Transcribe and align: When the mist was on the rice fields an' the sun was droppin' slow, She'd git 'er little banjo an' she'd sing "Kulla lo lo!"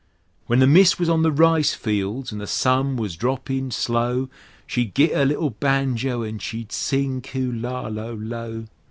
When 0.47 0.57
the 0.57 0.65
mist 0.65 0.99
was 0.99 1.09
on 1.09 1.21
the 1.21 1.31
rice 1.31 1.75
fields 1.75 2.33
an' 2.33 2.39
the 2.39 2.47
sun 2.47 2.95
was 2.95 3.15
droppin' 3.15 3.69
slow, 3.69 4.29
She'd 4.65 4.95
git 4.95 5.11
'er 5.15 5.25
little 5.25 5.51
banjo 5.51 6.23
an' 6.23 6.39
she'd 6.39 6.71
sing 6.71 7.21
"Kulla 7.21 7.87
lo 7.87 8.15
lo!" 8.15 8.65